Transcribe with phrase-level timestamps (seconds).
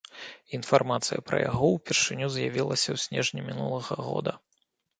[0.57, 4.31] Інфармацыя пра яго ўпершыню з'явілася ў снежні мінулага года.